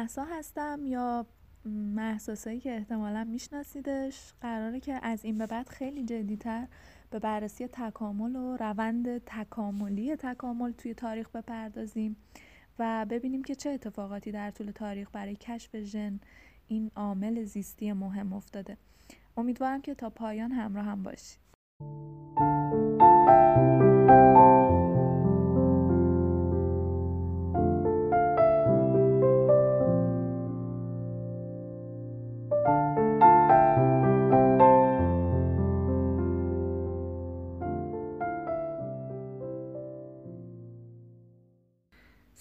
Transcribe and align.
محسا 0.00 0.24
هستم 0.24 0.80
یا 0.84 1.26
محساسایی 1.94 2.60
که 2.60 2.76
احتمالا 2.76 3.24
میشناسیدش 3.24 4.32
قراره 4.40 4.80
که 4.80 5.00
از 5.02 5.24
این 5.24 5.38
به 5.38 5.46
بعد 5.46 5.68
خیلی 5.68 6.04
جدیتر 6.04 6.66
به 7.10 7.18
بررسی 7.18 7.66
تکامل 7.66 8.36
و 8.36 8.56
روند 8.56 9.18
تکاملی 9.18 10.16
تکامل 10.16 10.72
توی 10.72 10.94
تاریخ 10.94 11.28
بپردازیم 11.28 12.16
و 12.78 13.06
ببینیم 13.10 13.44
که 13.44 13.54
چه 13.54 13.70
اتفاقاتی 13.70 14.32
در 14.32 14.50
طول 14.50 14.70
تاریخ 14.70 15.08
برای 15.12 15.36
کشف 15.36 15.76
ژن 15.76 16.20
این 16.68 16.90
عامل 16.96 17.44
زیستی 17.44 17.92
مهم 17.92 18.32
افتاده. 18.32 18.76
امیدوارم 19.36 19.80
که 19.80 19.94
تا 19.94 20.10
پایان 20.10 20.52
همراه 20.52 20.84
هم 20.84 21.02
باشید 21.02 21.40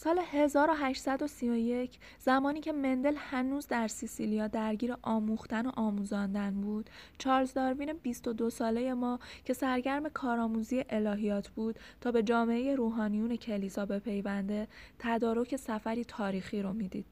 سال 0.10 0.20
1831 0.32 2.00
زمانی 2.20 2.60
که 2.60 2.72
مندل 2.72 3.16
هنوز 3.18 3.68
در 3.68 3.88
سیلیسیا 3.88 4.48
درگیر 4.48 4.96
آموختن 5.02 5.66
و 5.66 5.72
آموزاندن 5.76 6.62
بود. 6.62 6.90
چارلز 7.18 7.54
داروین 7.54 7.94
22 7.94 8.50
ساله 8.50 8.94
ما 8.94 9.20
که 9.46 9.54
سرگرم 9.54 10.10
کارآموزی 10.10 10.86
الهیات 10.90 11.50
بود 11.50 11.80
تا 12.02 12.12
به 12.12 12.24
جامعه 12.24 12.76
روحانیون 12.76 13.36
کلیسا 13.36 13.86
بپیونده 13.86 14.68
تدارک 15.00 15.56
سفری 15.56 16.06
تاریخی 16.06 16.62
رو 16.62 16.74
می‌دید. 16.74 17.06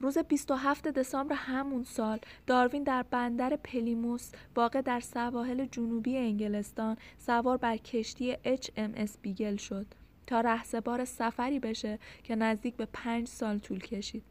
روز 0.00 0.18
27 0.18 0.88
دسامبر 0.88 1.36
همون 1.36 1.84
سال 1.84 2.18
داروین 2.46 2.82
در 2.82 3.02
بندر 3.02 3.56
پلیموس 3.56 4.30
واقع 4.56 4.80
در 4.80 5.00
سواحل 5.00 5.64
جنوبی 5.64 6.16
انگلستان 6.16 6.96
سوار 7.18 7.56
بر 7.56 7.76
کشتی 7.76 8.34
HMS 8.34 9.10
بیگل 9.22 9.56
شد. 9.56 10.03
تا 10.26 10.40
رهسپار 10.40 11.04
سفری 11.04 11.58
بشه 11.58 11.98
که 12.22 12.36
نزدیک 12.36 12.76
به 12.76 12.86
پنج 12.92 13.28
سال 13.28 13.58
طول 13.58 13.78
کشید. 13.78 14.22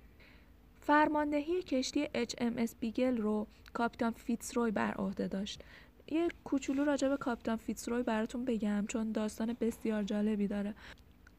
فرماندهی 0.81 1.63
کشتی 1.63 2.05
HMS 2.05 2.71
بیگل 2.79 3.17
رو 3.17 3.47
کاپیتان 3.73 4.11
فیتسروی 4.11 4.71
بر 4.71 4.93
عهده 4.93 5.27
داشت. 5.27 5.61
یه 6.07 6.27
کوچولو 6.43 6.83
راجع 6.83 7.09
به 7.09 7.17
کاپیتان 7.17 7.55
فیتسروی 7.55 8.03
براتون 8.03 8.45
بگم 8.45 8.85
چون 8.87 9.11
داستان 9.11 9.55
بسیار 9.61 10.03
جالبی 10.03 10.47
داره. 10.47 10.75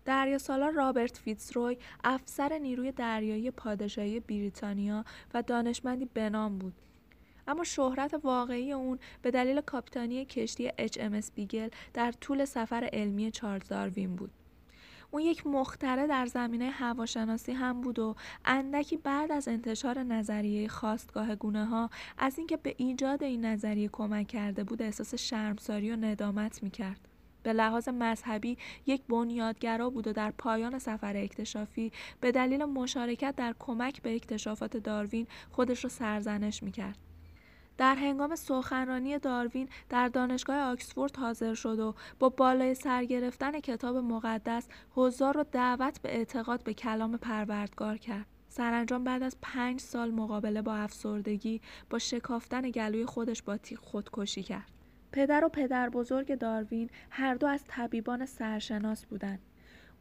دریا 0.04 0.38
سالار 0.38 0.72
رابرت 0.72 1.16
فیتسروی 1.16 1.76
افسر 2.04 2.58
نیروی 2.58 2.92
دریایی 2.92 3.50
پادشاهی 3.50 4.20
بریتانیا 4.20 5.04
و 5.34 5.42
دانشمندی 5.42 6.04
بنام 6.04 6.58
بود. 6.58 6.74
اما 7.48 7.64
شهرت 7.64 8.20
واقعی 8.22 8.72
اون 8.72 8.98
به 9.22 9.30
دلیل 9.30 9.60
کاپیتانی 9.60 10.24
کشتی 10.24 10.68
HMS 10.68 11.30
بیگل 11.34 11.68
در 11.94 12.12
طول 12.12 12.44
سفر 12.44 12.88
علمی 12.92 13.30
چارلز 13.30 13.68
داروین 13.68 14.16
بود. 14.16 14.30
اون 15.14 15.22
یک 15.22 15.46
مختره 15.46 16.06
در 16.06 16.26
زمینه 16.26 16.70
هواشناسی 16.70 17.52
هم 17.52 17.80
بود 17.80 17.98
و 17.98 18.14
اندکی 18.44 18.96
بعد 18.96 19.32
از 19.32 19.48
انتشار 19.48 19.98
نظریه 19.98 20.68
خواستگاه 20.68 21.36
گونه 21.36 21.64
ها 21.64 21.90
از 22.18 22.38
اینکه 22.38 22.56
به 22.56 22.74
ایجاد 22.78 23.22
این 23.22 23.44
نظریه 23.44 23.88
کمک 23.88 24.26
کرده 24.26 24.64
بود 24.64 24.82
احساس 24.82 25.14
شرمساری 25.14 25.90
و 25.90 25.96
ندامت 25.96 26.62
می‌کرد. 26.62 27.08
به 27.42 27.52
لحاظ 27.52 27.88
مذهبی 27.88 28.58
یک 28.86 29.02
بنیادگرا 29.08 29.90
بود 29.90 30.06
و 30.06 30.12
در 30.12 30.30
پایان 30.30 30.78
سفر 30.78 31.16
اکتشافی 31.16 31.92
به 32.20 32.32
دلیل 32.32 32.64
مشارکت 32.64 33.34
در 33.36 33.54
کمک 33.58 34.02
به 34.02 34.14
اکتشافات 34.14 34.76
داروین 34.76 35.26
خودش 35.50 35.84
را 35.84 35.90
سرزنش 35.90 36.62
می‌کرد. 36.62 36.98
در 37.78 37.94
هنگام 37.94 38.36
سخنرانی 38.36 39.18
داروین 39.18 39.68
در 39.88 40.08
دانشگاه 40.08 40.56
آکسفورد 40.56 41.16
حاضر 41.16 41.54
شد 41.54 41.78
و 41.78 41.94
با 42.18 42.28
بالای 42.28 42.74
سر 42.74 43.04
گرفتن 43.04 43.60
کتاب 43.60 43.96
مقدس 43.96 44.68
حضار 44.90 45.34
را 45.34 45.42
دعوت 45.42 46.02
به 46.02 46.16
اعتقاد 46.16 46.64
به 46.64 46.74
کلام 46.74 47.16
پروردگار 47.16 47.96
کرد. 47.96 48.26
سرانجام 48.48 49.04
بعد 49.04 49.22
از 49.22 49.36
پنج 49.42 49.80
سال 49.80 50.10
مقابله 50.10 50.62
با 50.62 50.74
افسردگی 50.74 51.60
با 51.90 51.98
شکافتن 51.98 52.70
گلوی 52.70 53.06
خودش 53.06 53.42
با 53.42 53.56
تیغ 53.56 53.78
خودکشی 53.78 54.42
کرد. 54.42 54.70
پدر 55.12 55.44
و 55.44 55.48
پدر 55.48 55.88
بزرگ 55.88 56.34
داروین 56.34 56.90
هر 57.10 57.34
دو 57.34 57.46
از 57.46 57.64
طبیبان 57.68 58.26
سرشناس 58.26 59.06
بودند. 59.06 59.38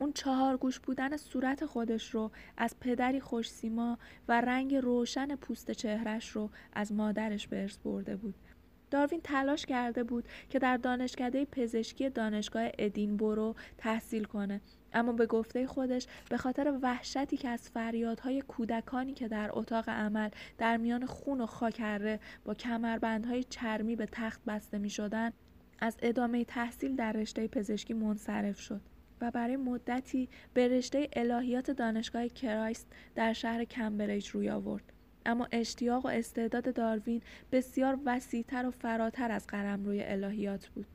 اون 0.04 0.14
چهار 0.14 0.58
گوش 0.58 0.80
بودن 0.80 1.18
صورت 1.18 1.66
خودش 1.66 2.10
رو 2.10 2.32
از 2.58 2.76
پدری 2.80 3.20
خوش 3.20 3.50
سیما 3.50 3.98
و 4.28 4.42
رنگ 4.42 4.76
روشن 4.76 5.36
پوست 5.36 5.72
چهرش 5.72 6.30
رو 6.30 6.50
از 6.74 6.92
مادرش 6.92 7.48
به 7.48 7.62
ارث 7.62 7.78
برده 7.78 8.16
بود. 8.16 8.36
داروین 8.92 9.22
تلاش 9.22 9.66
کرده 9.66 10.04
بود 10.04 10.28
که 10.50 10.60
در 10.60 10.78
دانشکده 10.78 11.46
پزشکی 11.46 12.10
دانشگاه 12.10 12.70
ادینبرو 12.80 13.56
تحصیل 13.78 14.24
کنه 14.24 14.62
اما 14.94 15.12
به 15.12 15.26
گفته 15.26 15.68
خودش 15.68 16.08
به 16.30 16.38
خاطر 16.38 16.80
وحشتی 16.82 17.38
که 17.38 17.50
از 17.50 17.70
فریادهای 17.70 18.42
کودکانی 18.42 19.14
که 19.14 19.28
در 19.28 19.50
اتاق 19.54 19.90
عمل 19.90 20.30
در 20.58 20.78
میان 20.78 21.06
خون 21.06 21.42
و 21.42 21.46
خاکره 21.46 22.20
با 22.46 22.54
کمربندهای 22.54 23.44
چرمی 23.44 23.96
به 23.96 24.06
تخت 24.06 24.42
بسته 24.48 24.78
می 24.78 24.90
شدن 24.90 25.32
از 25.80 25.98
ادامه 26.02 26.46
تحصیل 26.46 26.96
در 26.96 27.12
رشته 27.12 27.48
پزشکی 27.48 27.94
منصرف 27.94 28.60
شد. 28.60 28.93
و 29.24 29.32
برای 29.32 29.58
مدتی 29.58 30.30
به 30.54 30.68
رشته 30.68 31.10
الهیات 31.14 31.72
دانشگاه 31.72 32.28
کرایست 32.28 32.88
در 33.16 33.34
شهر 33.34 33.64
کمبریج 33.64 34.30
روی 34.30 34.50
آورد. 34.50 34.94
اما 35.26 35.48
اشتیاق 35.52 36.06
و 36.06 36.08
استعداد 36.08 36.74
داروین 36.74 37.22
بسیار 37.52 38.00
وسیعتر 38.06 38.66
و 38.66 38.72
فراتر 38.72 39.32
از 39.32 39.48
روی 39.86 40.04
الهیات 40.04 40.68
بود. 40.68 40.88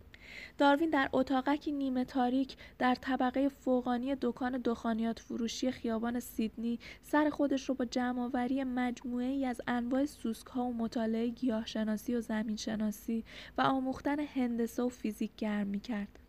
داروین 0.59 0.91
در 0.91 1.09
اتاقکی 1.13 1.73
نیمه 1.73 2.05
تاریک 2.05 2.57
در 2.79 2.95
طبقه 2.95 3.49
فوقانی 3.49 4.15
دکان 4.21 4.59
دخانیات 4.59 5.19
فروشی 5.19 5.71
خیابان 5.71 6.21
سیدنی 6.21 6.79
سر 7.03 7.31
خودش 7.31 7.69
رو 7.69 7.75
با 7.75 7.85
جمعآوری 7.85 8.65
مجموعه 8.65 9.27
ای 9.27 9.47
از 9.47 9.61
انواع 9.67 10.05
سوسک 10.05 10.47
ها 10.47 10.65
و 10.65 10.75
مطالعه 10.75 11.29
گیاهشناسی 11.29 12.15
و 12.15 12.21
زمینشناسی 12.21 13.25
و 13.59 13.63
آموختن 13.63 14.21
هندسه 14.21 14.83
و 14.83 14.89
فیزیک 14.89 15.31
گرم 15.37 15.67
می 15.67 15.81
کرد. 15.81 16.28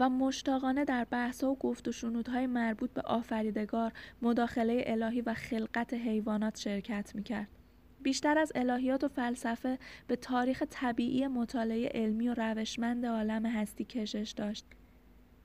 و 0.00 0.08
مشتاقانه 0.08 0.84
در 0.84 1.04
بحث‌ها 1.04 1.52
و 1.52 1.56
گفت 1.58 1.88
و 1.88 1.92
شنودهای 1.92 2.46
مربوط 2.46 2.90
به 2.90 3.00
آفریدگار، 3.00 3.92
مداخله 4.22 4.82
الهی 4.86 5.20
و 5.20 5.34
خلقت 5.34 5.94
حیوانات 5.94 6.58
شرکت 6.58 7.12
می‌کرد. 7.14 7.48
بیشتر 8.02 8.38
از 8.38 8.52
الهیات 8.54 9.04
و 9.04 9.08
فلسفه 9.08 9.78
به 10.06 10.16
تاریخ 10.16 10.62
طبیعی 10.70 11.26
مطالعه 11.26 11.88
علمی 11.88 12.28
و 12.28 12.34
روشمند 12.34 13.06
عالم 13.06 13.46
هستی 13.46 13.84
کشش 13.84 14.34
داشت 14.36 14.66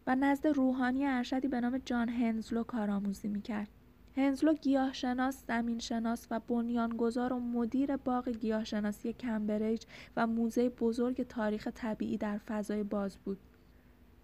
و 0.08 0.16
نزد 0.16 0.48
روحانی 0.48 1.06
ارشدی 1.06 1.48
به 1.48 1.62
نام 1.62 1.78
جان 1.78 2.10
هنزلو 2.10 2.64
کارآموزی 2.64 3.28
می‌کرد. 3.28 3.70
هنزلو 4.18 4.54
گیاهشناس، 4.54 5.44
زمینشناس 5.48 6.28
و 6.32 6.40
بنیانگذار 6.40 7.34
و 7.34 7.40
مدیر 7.40 7.98
باغ 7.98 8.30
گیاهشناسی 8.30 9.14
کمبریج 9.14 9.84
و 10.18 10.28
موزه 10.28 10.70
بزرگ 10.70 11.24
تاریخ 11.24 11.68
طبیعی 11.68 12.18
در 12.18 12.38
فضای 12.38 12.84
باز 12.84 13.18
بود. 13.18 13.38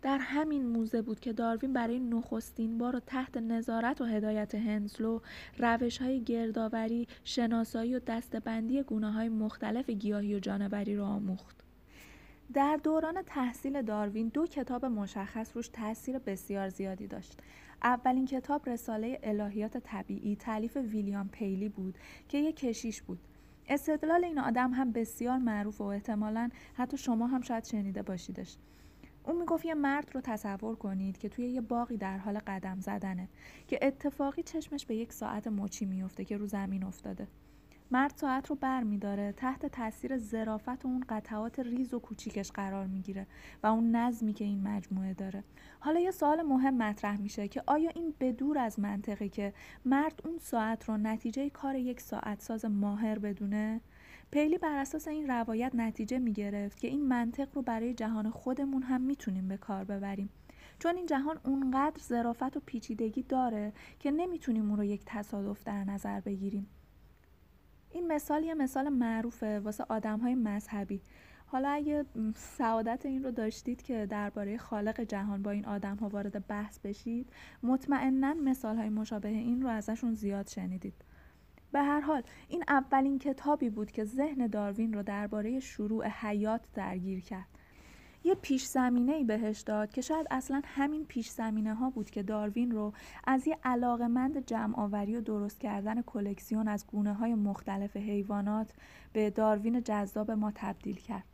در 0.01 0.17
همین 0.17 0.65
موزه 0.65 1.01
بود 1.01 1.19
که 1.19 1.33
داروین 1.33 1.73
برای 1.73 1.99
نخستین 1.99 2.77
بار 2.77 2.95
و 2.95 2.99
تحت 2.99 3.37
نظارت 3.37 4.01
و 4.01 4.05
هدایت 4.05 4.55
هنسلو 4.55 5.19
روش 5.57 5.97
های 5.97 6.23
گردآوری، 6.23 7.07
شناسایی 7.23 7.95
و 7.95 7.99
دستبندی 7.99 8.83
گونه 8.83 9.11
های 9.11 9.29
مختلف 9.29 9.89
گیاهی 9.89 10.35
و 10.35 10.39
جانوری 10.39 10.95
را 10.95 11.07
آموخت. 11.07 11.63
در 12.53 12.79
دوران 12.83 13.21
تحصیل 13.21 13.81
داروین 13.81 14.27
دو 14.27 14.47
کتاب 14.47 14.85
مشخص 14.85 15.55
روش 15.55 15.67
تاثیر 15.67 16.19
بسیار 16.19 16.69
زیادی 16.69 17.07
داشت. 17.07 17.37
اولین 17.83 18.25
کتاب 18.25 18.69
رساله 18.69 19.19
الهیات 19.23 19.77
طبیعی 19.77 20.35
تعلیف 20.35 20.77
ویلیام 20.77 21.29
پیلی 21.29 21.69
بود 21.69 21.97
که 22.29 22.37
یک 22.37 22.55
کشیش 22.55 23.01
بود. 23.01 23.19
استدلال 23.69 24.23
این 24.23 24.39
آدم 24.39 24.71
هم 24.73 24.91
بسیار 24.91 25.37
معروف 25.37 25.81
و 25.81 25.83
احتمالا 25.83 26.49
حتی 26.73 26.97
شما 26.97 27.27
هم 27.27 27.41
شاید 27.41 27.63
شنیده 27.63 28.01
باشیدش. 28.01 28.57
اون 29.23 29.37
می‌گفت 29.37 29.65
یه 29.65 29.73
مرد 29.73 30.09
رو 30.13 30.21
تصور 30.21 30.75
کنید 30.75 31.17
که 31.17 31.29
توی 31.29 31.45
یه 31.49 31.61
باقی 31.61 31.97
در 31.97 32.17
حال 32.17 32.39
قدم 32.47 32.79
زدنه 32.79 33.29
که 33.67 33.79
اتفاقی 33.81 34.43
چشمش 34.43 34.85
به 34.85 34.95
یک 34.95 35.13
ساعت 35.13 35.47
مچی 35.47 35.85
میفته 35.85 36.25
که 36.25 36.37
رو 36.37 36.47
زمین 36.47 36.83
افتاده. 36.83 37.27
مرد 37.91 38.13
ساعت 38.15 38.47
رو 38.47 38.55
بر 38.55 38.83
میداره 38.83 39.31
تحت 39.31 39.65
تاثیر 39.65 40.17
ظرافت 40.17 40.85
و 40.85 40.87
اون 40.87 41.03
قطعات 41.09 41.59
ریز 41.59 41.93
و 41.93 41.99
کوچیکش 41.99 42.51
قرار 42.51 42.87
می‌گیره 42.87 43.27
و 43.63 43.67
اون 43.67 43.95
نظمی 43.95 44.33
که 44.33 44.45
این 44.45 44.67
مجموعه 44.67 45.13
داره. 45.13 45.43
حالا 45.79 45.99
یه 45.99 46.11
سوال 46.11 46.41
مهم 46.41 46.77
مطرح 46.77 47.21
میشه 47.21 47.47
که 47.47 47.63
آیا 47.67 47.89
این 47.95 48.13
به 48.19 48.35
از 48.59 48.79
منطقه 48.79 49.29
که 49.29 49.53
مرد 49.85 50.21
اون 50.25 50.37
ساعت 50.37 50.89
رو 50.89 50.97
نتیجه 50.97 51.49
کار 51.49 51.75
یک 51.75 52.01
ساعت 52.01 52.41
ساز 52.41 52.65
ماهر 52.65 53.19
بدونه؟ 53.19 53.81
پیلی 54.31 54.57
بر 54.57 54.77
اساس 54.77 55.07
این 55.07 55.27
روایت 55.27 55.71
نتیجه 55.75 56.19
می 56.19 56.33
گرفت 56.33 56.79
که 56.79 56.87
این 56.87 57.07
منطق 57.07 57.47
رو 57.53 57.61
برای 57.61 57.93
جهان 57.93 58.29
خودمون 58.29 58.83
هم 58.83 59.01
می‌تونیم 59.01 59.47
به 59.47 59.57
کار 59.57 59.83
ببریم. 59.83 60.29
چون 60.79 60.95
این 60.95 61.05
جهان 61.05 61.39
اونقدر 61.43 62.01
ظرافت 62.01 62.57
و 62.57 62.59
پیچیدگی 62.65 63.23
داره 63.23 63.73
که 63.99 64.11
نمی‌تونیم 64.11 64.69
اون 64.69 64.77
رو 64.77 64.83
یک 64.83 65.01
تصادف 65.05 65.63
در 65.63 65.83
نظر 65.83 66.19
بگیریم. 66.19 66.67
این 67.89 68.07
مثال 68.07 68.43
یه 68.43 68.53
مثال 68.53 68.89
معروفه 68.89 69.59
واسه 69.59 69.85
آدم 69.89 70.19
های 70.19 70.35
مذهبی. 70.35 71.01
حالا 71.45 71.69
اگه 71.69 72.05
سعادت 72.35 73.05
این 73.05 73.23
رو 73.23 73.31
داشتید 73.31 73.81
که 73.81 74.05
درباره 74.05 74.57
خالق 74.57 75.01
جهان 75.01 75.41
با 75.41 75.51
این 75.51 75.65
آدم 75.65 75.95
ها 75.95 76.09
وارد 76.09 76.47
بحث 76.47 76.79
بشید 76.79 77.29
مطمئنا 77.63 78.33
مثال 78.33 78.75
های 78.75 78.89
مشابه 78.89 79.29
این 79.29 79.61
رو 79.61 79.69
ازشون 79.69 80.13
زیاد 80.13 80.47
شنیدید. 80.47 80.93
به 81.71 81.81
هر 81.81 81.99
حال 81.99 82.23
این 82.49 82.63
اولین 82.67 83.19
کتابی 83.19 83.69
بود 83.69 83.91
که 83.91 84.03
ذهن 84.03 84.47
داروین 84.47 84.93
رو 84.93 85.03
درباره 85.03 85.59
شروع 85.59 86.07
حیات 86.07 86.61
درگیر 86.73 87.21
کرد 87.21 87.47
یه 88.23 88.35
پیش 88.35 88.65
زمینه 88.65 89.13
ای 89.13 89.23
بهش 89.23 89.61
داد 89.61 89.91
که 89.91 90.01
شاید 90.01 90.27
اصلا 90.31 90.61
همین 90.65 91.05
پیش 91.05 91.29
زمینه 91.29 91.73
ها 91.73 91.89
بود 91.89 92.09
که 92.09 92.23
داروین 92.23 92.71
رو 92.71 92.93
از 93.27 93.47
یه 93.47 93.57
علاقمند 93.63 94.45
جمع 94.45 94.79
آوری 94.79 95.15
و 95.15 95.21
درست 95.21 95.59
کردن 95.59 96.01
کلکسیون 96.01 96.67
از 96.67 96.87
گونه 96.87 97.13
های 97.13 97.35
مختلف 97.35 97.97
حیوانات 97.97 98.73
به 99.13 99.29
داروین 99.29 99.83
جذاب 99.83 100.31
ما 100.31 100.51
تبدیل 100.55 100.95
کرد. 100.95 101.30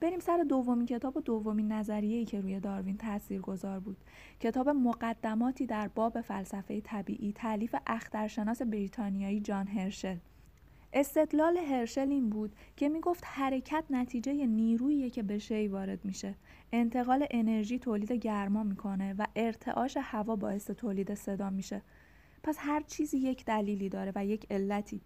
بریم 0.00 0.20
سر 0.20 0.44
دومین 0.48 0.86
کتاب 0.86 1.16
و 1.16 1.20
دومین 1.20 1.72
نظریه‌ای 1.72 2.24
که 2.24 2.40
روی 2.40 2.60
داروین 2.60 2.96
تأثیر 2.96 3.40
گذار 3.40 3.80
بود. 3.80 3.96
کتاب 4.40 4.68
مقدماتی 4.68 5.66
در 5.66 5.88
باب 5.88 6.20
فلسفه 6.20 6.80
طبیعی 6.80 7.32
تعلیف 7.32 7.74
اخترشناس 7.86 8.62
بریتانیایی 8.62 9.40
جان 9.40 9.66
هرشل. 9.66 10.16
استدلال 10.92 11.56
هرشل 11.56 12.10
این 12.10 12.30
بود 12.30 12.52
که 12.76 12.88
می‌گفت 12.88 13.24
حرکت 13.26 13.84
نتیجه 13.90 14.32
نیرویی 14.46 15.10
که 15.10 15.22
به 15.22 15.38
شی 15.38 15.68
وارد 15.68 16.04
میشه 16.04 16.34
انتقال 16.72 17.26
انرژی 17.30 17.78
تولید 17.78 18.12
گرما 18.12 18.62
می‌کنه 18.62 19.14
و 19.18 19.26
ارتعاش 19.36 19.96
هوا 20.00 20.36
باعث 20.36 20.70
تولید 20.70 21.14
صدا 21.14 21.50
میشه 21.50 21.82
پس 22.42 22.56
هر 22.58 22.80
چیزی 22.80 23.18
یک 23.18 23.44
دلیلی 23.44 23.88
داره 23.88 24.12
و 24.14 24.24
یک 24.24 24.46
علتی 24.50 25.00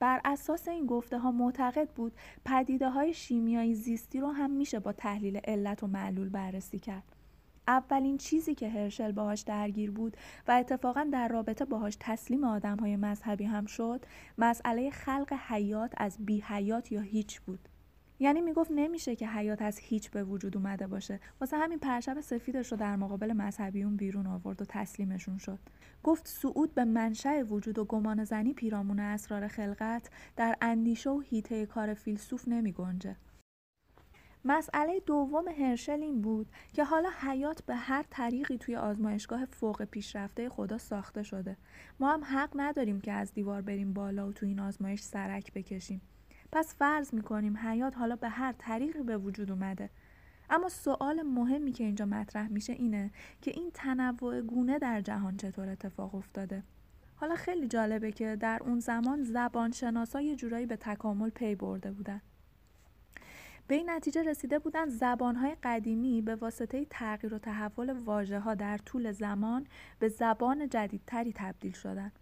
بر 0.00 0.20
اساس 0.24 0.68
این 0.68 0.86
گفته 0.86 1.18
ها 1.18 1.32
معتقد 1.32 1.88
بود 1.88 2.12
پدیده 2.44 2.88
های 2.88 3.14
شیمیایی 3.14 3.74
زیستی 3.74 4.20
رو 4.20 4.30
هم 4.30 4.50
میشه 4.50 4.80
با 4.80 4.92
تحلیل 4.92 5.40
علت 5.44 5.82
و 5.82 5.86
معلول 5.86 6.28
بررسی 6.28 6.78
کرد. 6.78 7.16
اولین 7.68 8.18
چیزی 8.18 8.54
که 8.54 8.68
هرشل 8.68 9.12
باهاش 9.12 9.40
درگیر 9.40 9.90
بود 9.90 10.16
و 10.48 10.52
اتفاقا 10.52 11.08
در 11.12 11.28
رابطه 11.28 11.64
باهاش 11.64 11.96
تسلیم 12.00 12.44
آدم 12.44 12.76
های 12.76 12.96
مذهبی 12.96 13.44
هم 13.44 13.66
شد 13.66 14.04
مسئله 14.38 14.90
خلق 14.90 15.32
حیات 15.48 15.92
از 15.96 16.16
بی 16.26 16.40
حیات 16.40 16.92
یا 16.92 17.00
هیچ 17.00 17.40
بود. 17.40 17.69
یعنی 18.20 18.40
می‌گفت 18.40 18.70
نمیشه 18.74 19.16
که 19.16 19.28
حیات 19.28 19.62
از 19.62 19.78
هیچ 19.78 20.10
به 20.10 20.24
وجود 20.24 20.56
اومده 20.56 20.86
باشه. 20.86 21.20
واسه 21.40 21.56
همین 21.56 21.78
پرشب 21.78 22.20
سفیدش 22.20 22.72
رو 22.72 22.78
در 22.78 22.96
مقابل 22.96 23.32
مذهبیون 23.32 23.96
بیرون 23.96 24.26
آورد 24.26 24.62
و 24.62 24.64
تسلیمشون 24.68 25.38
شد. 25.38 25.58
گفت 26.02 26.28
صعود 26.28 26.74
به 26.74 26.84
منشأ 26.84 27.42
وجود 27.42 27.78
و 27.78 27.84
گمان 27.84 28.24
زنی 28.24 28.54
پیرامون 28.54 29.00
اسرار 29.00 29.48
خلقت 29.48 30.10
در 30.36 30.56
اندیشه 30.60 31.10
و 31.10 31.20
هیته 31.20 31.66
کار 31.66 31.94
فیلسوف 31.94 32.48
نمی 32.48 32.72
گنجه. 32.72 33.16
مسئله 34.44 35.00
دوم 35.06 35.48
هرشل 35.48 36.02
این 36.02 36.20
بود 36.20 36.46
که 36.72 36.84
حالا 36.84 37.10
حیات 37.20 37.64
به 37.64 37.74
هر 37.74 38.04
طریقی 38.10 38.58
توی 38.58 38.76
آزمایشگاه 38.76 39.44
فوق 39.44 39.84
پیشرفته 39.84 40.48
خدا 40.48 40.78
ساخته 40.78 41.22
شده. 41.22 41.56
ما 42.00 42.12
هم 42.12 42.24
حق 42.24 42.50
نداریم 42.54 43.00
که 43.00 43.12
از 43.12 43.34
دیوار 43.34 43.62
بریم 43.62 43.92
بالا 43.92 44.28
و 44.28 44.32
تو 44.32 44.46
این 44.46 44.60
آزمایش 44.60 45.00
سرک 45.00 45.52
بکشیم. 45.52 46.00
پس 46.52 46.74
فرض 46.74 47.14
می‌کنیم 47.14 47.56
حیات 47.56 47.96
حالا 47.96 48.16
به 48.16 48.28
هر 48.28 48.54
طریقی 48.58 49.02
به 49.02 49.18
وجود 49.18 49.50
اومده. 49.50 49.90
اما 50.50 50.68
سوال 50.68 51.22
مهمی 51.22 51.72
که 51.72 51.84
اینجا 51.84 52.04
مطرح 52.04 52.48
میشه 52.48 52.72
اینه 52.72 53.10
که 53.42 53.50
این 53.50 53.70
تنوع 53.74 54.40
گونه 54.40 54.78
در 54.78 55.00
جهان 55.00 55.36
چطور 55.36 55.68
اتفاق 55.68 56.14
افتاده؟ 56.14 56.62
حالا 57.16 57.34
خیلی 57.34 57.68
جالبه 57.68 58.12
که 58.12 58.36
در 58.36 58.60
اون 58.62 58.80
زمان 58.80 59.22
زبان 59.22 59.70
شناسا 59.70 60.34
جورایی 60.34 60.66
به 60.66 60.76
تکامل 60.76 61.30
پی 61.30 61.54
برده 61.54 61.92
بودن. 61.92 62.20
به 63.66 63.74
این 63.74 63.90
نتیجه 63.90 64.22
رسیده 64.22 64.58
بودند 64.58 64.88
زبانهای 64.88 65.56
قدیمی 65.62 66.22
به 66.22 66.34
واسطه 66.34 66.86
تغییر 66.90 67.34
و 67.34 67.38
تحول 67.38 67.90
واژه 67.90 68.38
ها 68.38 68.54
در 68.54 68.78
طول 68.78 69.12
زمان 69.12 69.66
به 69.98 70.08
زبان 70.08 70.68
جدیدتری 70.68 71.32
تبدیل 71.36 71.72
شدند. 71.72 72.12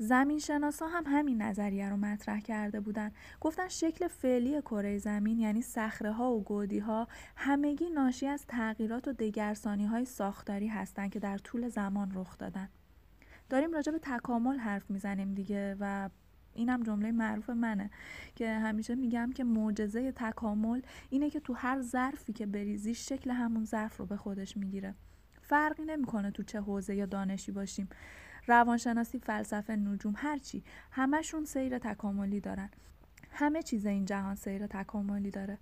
زمین 0.00 0.38
شناسا 0.38 0.86
هم 0.86 1.04
همین 1.06 1.42
نظریه 1.42 1.88
رو 1.88 1.96
مطرح 1.96 2.40
کرده 2.40 2.80
بودند. 2.80 3.14
گفتن 3.40 3.68
شکل 3.68 4.08
فعلی 4.08 4.60
کره 4.60 4.98
زمین 4.98 5.38
یعنی 5.38 5.62
صخره 5.62 6.12
ها 6.12 6.32
و 6.32 6.42
گودی 6.42 6.78
ها 6.78 7.08
همگی 7.36 7.90
ناشی 7.90 8.26
از 8.26 8.46
تغییرات 8.46 9.08
و 9.08 9.12
دگرسانی 9.12 9.86
های 9.86 10.04
ساختاری 10.04 10.66
هستند 10.66 11.10
که 11.10 11.18
در 11.18 11.38
طول 11.38 11.68
زمان 11.68 12.12
رخ 12.14 12.38
دادن. 12.38 12.68
داریم 13.50 13.72
راجع 13.72 13.92
به 13.92 13.98
تکامل 13.98 14.58
حرف 14.58 14.90
می‌زنیم 14.90 15.34
دیگه 15.34 15.76
و 15.80 16.08
اینم 16.54 16.82
جمله 16.82 17.12
معروف 17.12 17.50
منه 17.50 17.90
که 18.34 18.52
همیشه 18.52 18.94
میگم 18.94 19.32
که 19.34 19.44
معجزه 19.44 20.12
تکامل 20.12 20.80
اینه 21.10 21.30
که 21.30 21.40
تو 21.40 21.52
هر 21.52 21.82
ظرفی 21.82 22.32
که 22.32 22.46
بریزی 22.46 22.94
شکل 22.94 23.30
همون 23.30 23.64
ظرف 23.64 23.96
رو 23.96 24.06
به 24.06 24.16
خودش 24.16 24.56
می‌گیره 24.56 24.94
فرقی 25.42 25.84
نمی‌کنه 25.84 26.30
تو 26.30 26.42
چه 26.42 26.60
حوزه 26.60 26.94
یا 26.94 27.06
دانشی 27.06 27.52
باشیم 27.52 27.88
روانشناسی 28.48 29.18
فلسفه 29.18 29.76
نجوم 29.76 30.14
هرچی 30.16 30.62
همشون 30.90 31.44
سیر 31.44 31.78
تکاملی 31.78 32.40
دارن. 32.40 32.70
همه 33.30 33.62
چیز 33.62 33.86
این 33.86 34.04
جهان 34.04 34.34
سیر 34.34 34.66
تکاملی 34.66 35.30
داره. 35.30 35.58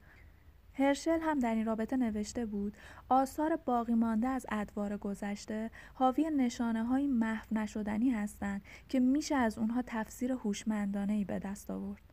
هرشل 0.78 1.20
هم 1.20 1.38
در 1.38 1.54
این 1.54 1.66
رابطه 1.66 1.96
نوشته 1.96 2.46
بود 2.46 2.76
آثار 3.08 3.56
باقی 3.56 3.94
مانده 3.94 4.28
از 4.28 4.46
ادوار 4.48 4.96
گذشته 4.96 5.70
حاوی 5.94 6.30
نشانه 6.30 6.84
های 6.84 7.06
محو 7.06 7.46
نشدنی 7.52 8.10
هستند 8.10 8.62
که 8.88 9.00
میشه 9.00 9.34
از 9.34 9.58
اونها 9.58 9.82
تفسیر 9.86 10.32
هوشمندانه 10.32 11.12
ای 11.12 11.24
به 11.24 11.38
دست 11.38 11.70
آورد. 11.70 12.05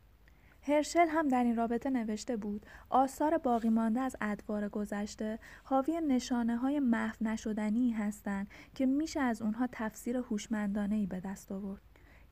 هرشل 0.66 1.06
هم 1.08 1.28
در 1.28 1.44
این 1.44 1.56
رابطه 1.56 1.90
نوشته 1.90 2.36
بود 2.36 2.66
آثار 2.90 3.38
باقی 3.38 3.68
مانده 3.68 4.00
از 4.00 4.16
ادوار 4.20 4.68
گذشته 4.68 5.38
حاوی 5.64 6.00
نشانه 6.00 6.56
های 6.56 6.80
محو 6.80 7.16
نشدنی 7.20 7.90
هستند 7.90 8.48
که 8.74 8.86
میشه 8.86 9.20
از 9.20 9.42
اونها 9.42 9.68
تفسیر 9.72 10.16
هوشمندانه 10.16 10.94
ای 10.94 11.06
به 11.06 11.20
دست 11.20 11.52
آورد. 11.52 11.82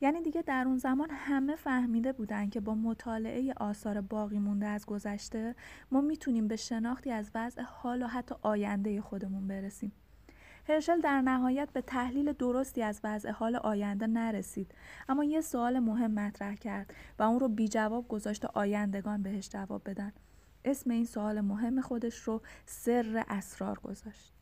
یعنی 0.01 0.21
دیگه 0.21 0.41
در 0.41 0.63
اون 0.67 0.77
زمان 0.77 1.09
همه 1.11 1.55
فهمیده 1.55 2.13
بودن 2.13 2.49
که 2.49 2.59
با 2.59 2.75
مطالعه 2.75 3.53
آثار 3.57 4.01
باقی 4.01 4.39
مونده 4.39 4.65
از 4.65 4.85
گذشته 4.85 5.55
ما 5.91 6.01
می‌تونیم 6.01 6.47
به 6.47 6.55
شناختی 6.55 7.11
از 7.11 7.31
وضع 7.35 7.61
حال 7.61 8.03
و 8.03 8.07
حتی 8.07 8.35
آینده 8.41 9.01
خودمون 9.01 9.47
برسیم. 9.47 9.91
هرشل 10.67 11.01
در 11.01 11.21
نهایت 11.21 11.69
به 11.73 11.81
تحلیل 11.81 12.33
درستی 12.33 12.81
از 12.81 13.01
وضع 13.03 13.31
حال 13.31 13.55
آینده 13.55 14.07
نرسید. 14.07 14.71
اما 15.09 15.23
یه 15.23 15.41
سوال 15.41 15.79
مهم 15.79 16.11
مطرح 16.11 16.55
کرد 16.55 16.93
و 17.19 17.23
اون 17.23 17.39
رو 17.39 17.47
بی 17.47 17.67
جواب 17.67 18.07
گذاشت 18.07 18.45
آیندگان 18.45 19.23
بهش 19.23 19.49
جواب 19.49 19.81
بدن. 19.85 20.13
اسم 20.65 20.89
این 20.89 21.05
سوال 21.05 21.41
مهم 21.41 21.81
خودش 21.81 22.15
رو 22.19 22.41
سر 22.65 23.25
اسرار 23.29 23.79
گذاشت. 23.79 24.33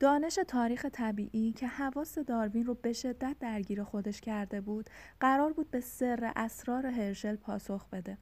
دانش 0.00 0.38
تاریخ 0.48 0.86
طبیعی 0.92 1.52
که 1.52 1.66
حواس 1.66 2.18
داروین 2.18 2.66
رو 2.66 2.74
به 2.74 2.92
شدت 2.92 3.36
درگیر 3.40 3.84
خودش 3.84 4.20
کرده 4.20 4.60
بود 4.60 4.90
قرار 5.20 5.52
بود 5.52 5.70
به 5.70 5.80
سر 5.80 6.32
اسرار 6.36 6.86
هرشل 6.86 7.36
پاسخ 7.36 7.88
بده. 7.88 8.18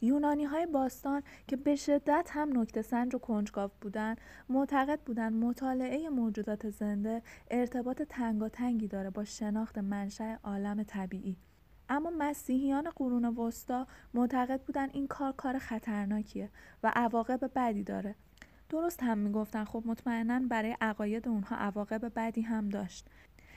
یونانی 0.00 0.44
های 0.44 0.66
باستان 0.66 1.22
که 1.46 1.56
به 1.56 1.76
شدت 1.76 2.30
هم 2.32 2.60
نکته 2.60 2.82
سنج 2.82 3.14
و 3.14 3.18
کنجکاو 3.18 3.70
بودن 3.80 4.16
معتقد 4.48 5.00
بودن 5.00 5.32
مطالعه 5.32 6.08
موجودات 6.08 6.70
زنده 6.70 7.22
ارتباط 7.50 8.02
تنگاتنگی 8.02 8.88
داره 8.88 9.10
با 9.10 9.24
شناخت 9.24 9.78
منشأ 9.78 10.36
عالم 10.44 10.82
طبیعی. 10.82 11.36
اما 11.88 12.12
مسیحیان 12.18 12.90
قرون 12.96 13.24
وسطا 13.24 13.86
معتقد 14.14 14.60
بودن 14.62 14.90
این 14.92 15.06
کار 15.06 15.32
کار 15.32 15.58
خطرناکیه 15.58 16.50
و 16.82 16.92
عواقب 16.96 17.50
بدی 17.54 17.82
داره. 17.82 18.14
درست 18.68 19.02
هم 19.02 19.18
می‌گفتن 19.18 19.64
خب 19.64 19.82
مطمئنا 19.86 20.40
برای 20.48 20.76
عقاید 20.80 21.28
اونها 21.28 21.56
عواقب 21.56 22.12
بدی 22.16 22.40
هم 22.40 22.68
داشت. 22.68 23.08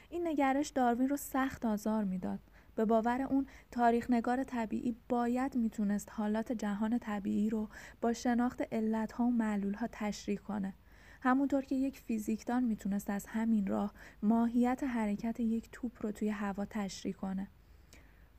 این 0.09 0.27
نگرش 0.27 0.69
داروین 0.69 1.09
رو 1.09 1.17
سخت 1.17 1.65
آزار 1.65 2.03
می‌داد. 2.03 2.39
به 2.75 2.85
باور 2.85 3.21
اون 3.21 3.45
تاریخ 3.71 4.09
نگار 4.09 4.43
طبیعی 4.43 4.95
باید 5.09 5.55
می‌تونست 5.55 6.09
حالات 6.11 6.51
جهان 6.51 6.99
طبیعی 6.99 7.49
رو 7.49 7.69
با 8.01 8.13
شناخت 8.13 8.61
علتها 8.71 9.23
و 9.23 9.31
معلولها 9.31 9.87
تشریح 9.91 10.37
کنه. 10.37 10.73
همونطور 11.21 11.65
که 11.65 11.75
یک 11.75 11.99
فیزیکدان 11.99 12.63
می‌تونست 12.63 13.09
از 13.09 13.25
همین 13.25 13.67
راه 13.67 13.93
ماهیت 14.23 14.83
حرکت 14.83 15.39
یک 15.39 15.69
توپ 15.71 15.91
رو 16.01 16.11
توی 16.11 16.29
هوا 16.29 16.65
تشریح 16.65 17.13
کنه. 17.13 17.47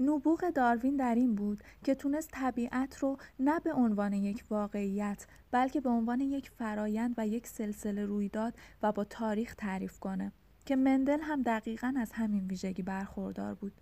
نبوغ 0.01 0.51
داروین 0.51 0.97
در 0.97 1.15
این 1.15 1.35
بود 1.35 1.63
که 1.85 1.95
تونست 1.95 2.31
طبیعت 2.33 2.99
رو 2.99 3.17
نه 3.41 3.61
به 3.61 3.73
عنوان 3.73 4.13
یک 4.13 4.45
واقعیت 4.51 5.27
بلکه 5.51 5.81
به 5.81 5.91
عنوان 5.91 6.21
یک 6.21 6.51
فرایند 6.51 7.15
و 7.17 7.27
یک 7.27 7.47
سلسله 7.47 8.05
رویداد 8.05 8.55
و 8.83 8.93
با 8.93 9.05
تاریخ 9.05 9.55
تعریف 9.55 9.99
کنه 9.99 10.33
که 10.67 10.77
مندل 10.77 11.21
هم 11.21 11.43
دقیقا 11.43 11.95
از 11.99 12.13
همین 12.13 12.47
ویژگی 12.47 12.83
برخوردار 12.83 13.55
بود. 13.55 13.73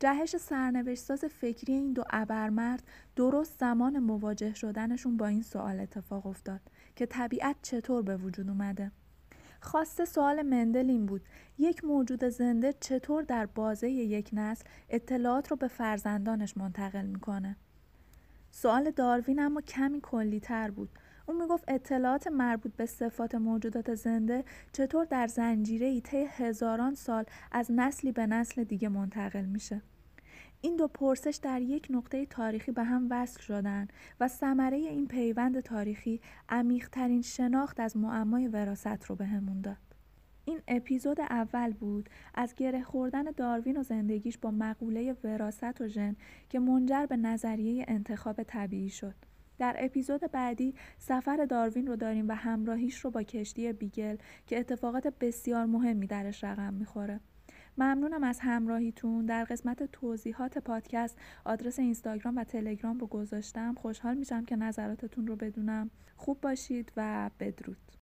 جهش 0.00 0.36
سرنوشتساز 0.36 1.24
فکری 1.24 1.72
این 1.72 1.92
دو 1.92 2.04
ابرمرد 2.10 2.82
درست 3.16 3.60
زمان 3.60 3.98
مواجه 3.98 4.54
شدنشون 4.54 5.16
با 5.16 5.26
این 5.26 5.42
سوال 5.42 5.80
اتفاق 5.80 6.26
افتاد 6.26 6.60
که 6.96 7.06
طبیعت 7.06 7.56
چطور 7.62 8.02
به 8.02 8.16
وجود 8.16 8.48
اومده. 8.48 8.92
خواسته 9.60 10.04
سوال 10.04 10.42
مندل 10.42 10.90
این 10.90 11.06
بود 11.06 11.22
یک 11.58 11.84
موجود 11.84 12.24
زنده 12.24 12.72
چطور 12.72 13.22
در 13.22 13.46
بازه 13.46 13.90
یک 13.90 14.30
نسل 14.32 14.64
اطلاعات 14.88 15.50
رو 15.50 15.56
به 15.56 15.68
فرزندانش 15.68 16.56
منتقل 16.56 17.06
می‌کنه؟ 17.06 17.56
سوال 18.50 18.90
داروین 18.90 19.40
اما 19.40 19.60
کمی 19.60 20.00
کلی 20.00 20.40
تر 20.40 20.70
بود. 20.70 20.88
اون 21.26 21.42
می‌گفت 21.42 21.64
اطلاعات 21.68 22.26
مربوط 22.26 22.72
به 22.76 22.86
صفات 22.86 23.34
موجودات 23.34 23.94
زنده 23.94 24.44
چطور 24.72 25.04
در 25.04 25.26
زنجیره 25.26 25.86
ای 25.86 26.00
طی 26.00 26.26
هزاران 26.30 26.94
سال 26.94 27.24
از 27.52 27.70
نسلی 27.70 28.12
به 28.12 28.26
نسل 28.26 28.64
دیگه 28.64 28.88
منتقل 28.88 29.44
میشه 29.44 29.82
این 30.60 30.76
دو 30.76 30.88
پرسش 30.88 31.38
در 31.42 31.62
یک 31.62 31.86
نقطه 31.90 32.26
تاریخی 32.26 32.72
به 32.72 32.84
هم 32.84 33.06
وصل 33.10 33.40
شدن 33.40 33.88
و 34.20 34.28
ثمره 34.28 34.76
این 34.76 35.08
پیوند 35.08 35.60
تاریخی 35.60 36.20
عمیقترین 36.48 37.22
شناخت 37.22 37.80
از 37.80 37.96
معمای 37.96 38.48
وراست 38.48 39.04
رو 39.04 39.16
بهمون 39.16 39.60
داد. 39.60 39.76
این 40.44 40.60
اپیزود 40.68 41.20
اول 41.20 41.72
بود 41.72 42.10
از 42.34 42.54
گره 42.54 42.82
خوردن 42.82 43.22
داروین 43.22 43.76
و 43.76 43.82
زندگیش 43.82 44.38
با 44.38 44.50
مقوله 44.50 45.16
وراست 45.24 45.80
و 45.80 45.88
ژن 45.88 46.16
که 46.48 46.58
منجر 46.58 47.06
به 47.06 47.16
نظریه 47.16 47.84
انتخاب 47.88 48.42
طبیعی 48.42 48.90
شد. 48.90 49.14
در 49.58 49.76
اپیزود 49.78 50.20
بعدی 50.32 50.74
سفر 50.98 51.46
داروین 51.50 51.86
رو 51.86 51.96
داریم 51.96 52.28
و 52.28 52.32
همراهیش 52.32 52.98
رو 52.98 53.10
با 53.10 53.22
کشتی 53.22 53.72
بیگل 53.72 54.16
که 54.46 54.58
اتفاقات 54.58 55.06
بسیار 55.20 55.64
مهمی 55.66 56.06
درش 56.06 56.44
رقم 56.44 56.74
می‌خوره. 56.74 57.20
ممنونم 57.78 58.24
از 58.24 58.40
همراهیتون. 58.40 59.26
در 59.26 59.44
قسمت 59.44 59.82
توضیحات 59.82 60.58
پادکست 60.58 61.18
آدرس 61.44 61.78
اینستاگرام 61.78 62.36
و 62.36 62.44
تلگرام 62.44 62.98
رو 62.98 63.06
گذاشتم. 63.06 63.74
خوشحال 63.74 64.16
میشم 64.16 64.44
که 64.44 64.56
نظراتتون 64.56 65.26
رو 65.26 65.36
بدونم. 65.36 65.90
خوب 66.16 66.40
باشید 66.40 66.92
و 66.96 67.30
بدرود. 67.40 67.84